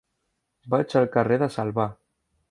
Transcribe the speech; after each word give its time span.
Vaig 0.73 0.95
al 1.01 1.05
carrer 1.17 1.37
de 1.43 1.49
Salvà. 1.57 1.87